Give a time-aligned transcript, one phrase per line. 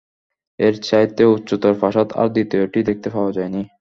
[0.59, 3.61] এর চাইতে উচ্চতর প্রাসাদ আর দ্বিতীয়টি দেখতে পাওয়া যায়নি।